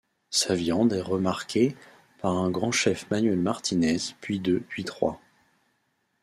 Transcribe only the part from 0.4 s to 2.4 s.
viande est remarquée par